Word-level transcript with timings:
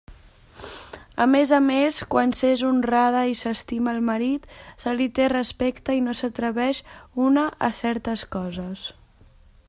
A 1.23 1.25
més 1.31 1.51
a 1.57 1.59
més, 1.65 1.97
quan 2.13 2.31
s'és 2.37 2.63
honrada 2.69 3.19
i 3.33 3.35
s'estima 3.41 3.93
el 3.97 3.99
marit, 4.07 4.47
se 4.85 4.93
li 5.01 5.07
té 5.19 5.27
respecte 5.33 5.97
i 5.97 6.01
no 6.07 6.15
s'atreveix 6.21 6.79
una 7.27 7.43
a 7.69 7.69
certes 7.83 8.25
coses. 8.37 8.87